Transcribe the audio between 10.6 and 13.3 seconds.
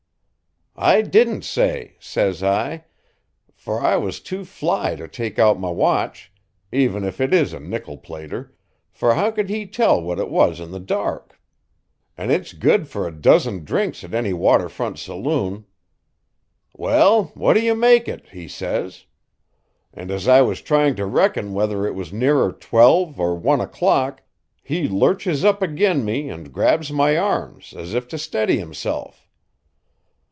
the dark? and it's good for a